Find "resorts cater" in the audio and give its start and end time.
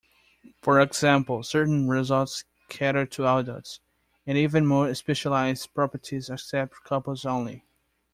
1.87-3.05